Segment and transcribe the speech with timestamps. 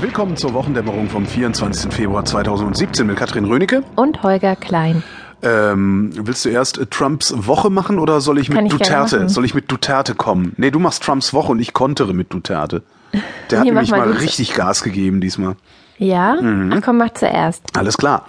[0.00, 1.92] Willkommen zur Wochendämmerung vom 24.
[1.92, 3.82] Februar 2017 mit Katrin Rönecke.
[3.96, 5.02] Und Holger Klein.
[5.42, 9.04] Ähm, willst du erst äh, Trumps Woche machen oder soll ich Kann mit ich gerne
[9.04, 9.28] Duterte?
[9.28, 10.54] Soll ich mit Duterte kommen?
[10.56, 12.82] Nee, du machst Trumps Woche und ich kontere mit Duterte.
[13.12, 15.56] Der hat mach nämlich mal mal richtig Gas gegeben diesmal.
[15.98, 16.36] Ja?
[16.40, 16.72] Mhm.
[16.74, 17.62] Ach komm, mach zuerst.
[17.76, 18.24] Alles klar.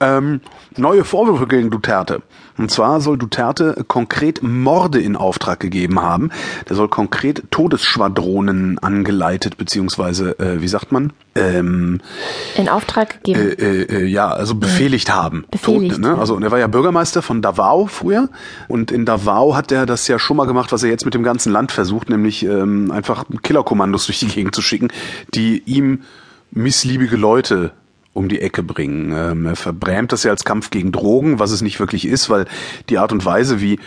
[0.00, 0.40] Ähm,
[0.76, 2.22] neue Vorwürfe gegen Duterte.
[2.58, 6.30] Und zwar soll Duterte konkret Morde in Auftrag gegeben haben.
[6.68, 11.12] Der soll konkret Todesschwadronen angeleitet, beziehungsweise, äh, wie sagt man?
[11.34, 12.00] Ähm,
[12.56, 13.58] In Auftrag äh, gegeben.
[13.58, 15.46] äh, äh, ja, also befehligt haben.
[15.50, 16.08] Befehligt, ne?
[16.08, 16.18] ja.
[16.18, 18.28] Also und er war ja Bürgermeister von Davao früher
[18.68, 21.22] und in Davao hat er das ja schon mal gemacht, was er jetzt mit dem
[21.22, 24.88] ganzen Land versucht, nämlich ähm, einfach Killerkommandos durch die Gegend zu schicken,
[25.34, 26.02] die ihm
[26.50, 27.72] missliebige Leute
[28.12, 29.12] um die Ecke bringen.
[29.14, 32.46] Ähm, er verbrämt das ja als Kampf gegen Drogen, was es nicht wirklich ist, weil
[32.88, 33.78] die Art und Weise, wie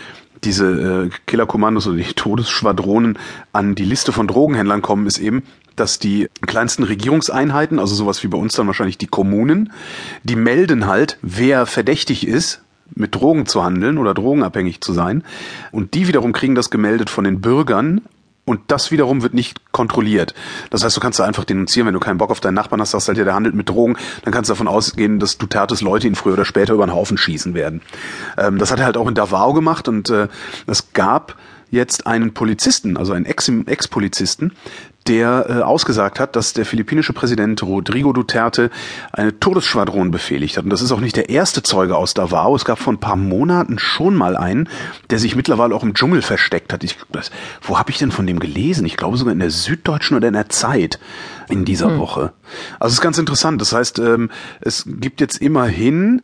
[0.44, 3.18] diese äh, Killerkommandos oder die Todesschwadronen
[3.52, 5.42] an die Liste von Drogenhändlern kommen, ist eben,
[5.76, 9.72] dass die kleinsten Regierungseinheiten, also sowas wie bei uns dann wahrscheinlich die Kommunen,
[10.24, 12.62] die melden halt, wer verdächtig ist,
[12.94, 15.24] mit Drogen zu handeln oder drogenabhängig zu sein.
[15.72, 18.00] Und die wiederum kriegen das gemeldet von den Bürgern
[18.46, 20.32] und das wiederum wird nicht kontrolliert.
[20.70, 22.92] Das heißt, du kannst da einfach denunzieren, wenn du keinen Bock auf deinen Nachbarn hast,
[22.92, 26.14] sagst halt, der handelt mit Drogen, dann kannst du davon ausgehen, dass Dutertes Leute ihn
[26.14, 27.82] früher oder später über den Haufen schießen werden.
[28.38, 30.28] Ähm, das hat er halt auch in Davao gemacht und äh,
[30.66, 31.36] es gab
[31.70, 34.52] jetzt einen Polizisten, also einen Ex- Ex-Polizisten,
[35.08, 38.70] der äh, ausgesagt hat, dass der philippinische Präsident Rodrigo Duterte
[39.12, 40.64] eine Todesschwadron befehligt hat.
[40.64, 42.54] Und das ist auch nicht der erste Zeuge aus Davao.
[42.54, 44.68] Es gab vor ein paar Monaten schon mal einen,
[45.10, 46.84] der sich mittlerweile auch im Dschungel versteckt hat.
[46.84, 47.30] Ich, das,
[47.62, 48.86] wo habe ich denn von dem gelesen?
[48.86, 50.98] Ich glaube sogar in der Süddeutschen oder in der Zeit
[51.48, 52.32] in dieser Woche.
[52.80, 53.60] Also es ist ganz interessant.
[53.60, 56.22] Das heißt, ähm, es gibt jetzt immerhin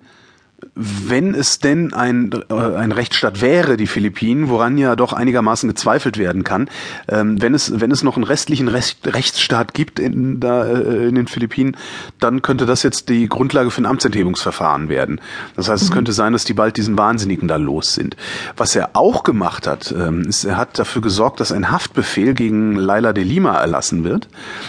[0.74, 6.16] wenn es denn ein, äh, ein Rechtsstaat wäre, die Philippinen, woran ja doch einigermaßen gezweifelt
[6.16, 6.68] werden kann,
[7.08, 11.14] ähm, wenn es wenn es noch einen restlichen Recht, Rechtsstaat gibt in, da, äh, in
[11.14, 11.76] den Philippinen,
[12.20, 15.20] dann könnte das jetzt die Grundlage für ein Amtsenthebungsverfahren werden.
[15.56, 18.16] Das heißt, es könnte sein, dass die bald diesen Wahnsinnigen da los sind.
[18.56, 22.76] Was er auch gemacht hat, ähm, ist, er hat dafür gesorgt, dass ein Haftbefehl gegen
[22.76, 24.28] Laila de Lima erlassen wird.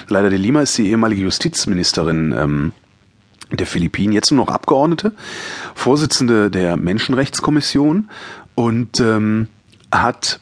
[0.10, 2.36] Laila de Lima ist die ehemalige Justizministerin.
[2.38, 2.72] Ähm,
[3.52, 5.14] der Philippinen, jetzt nur noch Abgeordnete,
[5.76, 8.10] Vorsitzende der Menschenrechtskommission
[8.56, 9.48] und ähm,
[9.92, 10.40] hat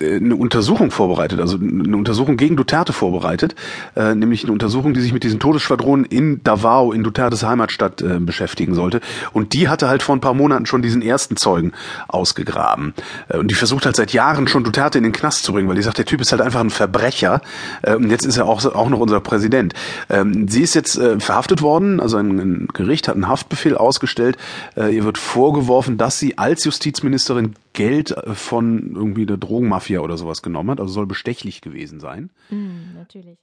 [0.00, 3.54] eine Untersuchung vorbereitet, also eine Untersuchung gegen Duterte vorbereitet,
[3.96, 8.18] äh, nämlich eine Untersuchung, die sich mit diesen Todesschwadronen in Davao, in Dutertes Heimatstadt, äh,
[8.20, 9.00] beschäftigen sollte.
[9.32, 11.72] Und die hatte halt vor ein paar Monaten schon diesen ersten Zeugen
[12.08, 12.94] ausgegraben.
[13.28, 15.76] Äh, und die versucht halt seit Jahren schon Duterte in den Knast zu bringen, weil
[15.76, 17.40] die sagt, der Typ ist halt einfach ein Verbrecher.
[17.82, 19.74] Äh, und jetzt ist er auch, auch noch unser Präsident.
[20.08, 24.36] Ähm, sie ist jetzt äh, verhaftet worden, also ein, ein Gericht hat einen Haftbefehl ausgestellt.
[24.76, 30.16] Äh, ihr wird vorgeworfen, dass sie als Justizministerin Geld äh, von irgendwie der Drogenmafia oder
[30.16, 32.30] sowas genommen hat, also soll bestechlich gewesen sein.
[32.50, 33.38] Mhm, natürlich.